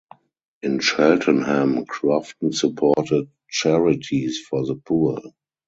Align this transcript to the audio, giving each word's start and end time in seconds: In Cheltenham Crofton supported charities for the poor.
In 0.63 0.79
Cheltenham 0.79 1.85
Crofton 1.85 2.53
supported 2.53 3.29
charities 3.51 4.39
for 4.41 4.65
the 4.65 4.73
poor. 4.73 5.21